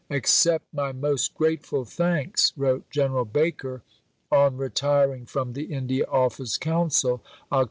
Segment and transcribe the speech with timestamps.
[0.09, 3.83] "Accept my most grateful thanks," wrote General Baker,
[4.31, 7.59] on retiring from the India Office Council (Oct.